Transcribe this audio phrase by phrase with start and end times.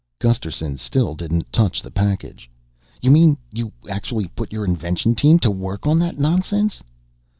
[0.17, 2.49] Gusterson still didn't touch the package.
[3.03, 6.81] "You mean you actually put your invention team to work on that nonsense?"